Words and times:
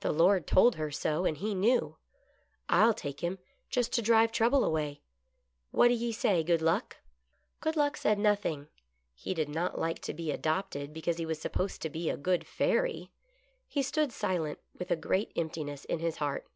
The 0.00 0.10
Lord 0.10 0.48
told 0.48 0.74
her 0.74 0.90
so, 0.90 1.24
and 1.24 1.36
he 1.36 1.54
knew. 1.54 1.96
I'll 2.68 2.92
take 2.92 3.20
him, 3.20 3.38
just 3.68 3.92
to 3.92 4.02
drive 4.02 4.32
trouble 4.32 4.64
away. 4.64 5.00
What 5.70 5.86
do 5.86 5.94
ye 5.94 6.10
say. 6.10 6.42
Good 6.42 6.60
Luck?" 6.60 6.96
Good 7.60 7.76
Luck 7.76 7.96
said 7.96 8.18
nothing. 8.18 8.66
He 9.14 9.32
did 9.32 9.48
not 9.48 9.78
like 9.78 10.00
to 10.00 10.12
be 10.12 10.32
adopted 10.32 10.92
because 10.92 11.18
he 11.18 11.24
was 11.24 11.40
supposed 11.40 11.82
to 11.82 11.88
be 11.88 12.10
a 12.10 12.16
good 12.16 12.48
fairy. 12.48 13.12
He 13.68 13.80
stood 13.84 14.10
silent 14.10 14.58
with 14.76 14.90
a 14.90 14.96
great 14.96 15.30
emptiness 15.36 15.84
in 15.84 16.00
his 16.00 16.16
heart. 16.16 16.48